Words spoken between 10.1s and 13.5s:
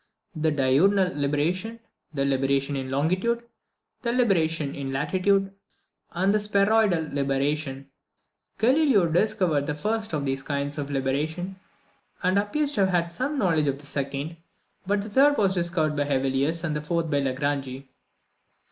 of these kinds of libration, and appears to have had some